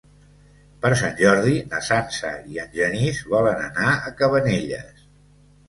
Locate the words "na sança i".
1.73-2.59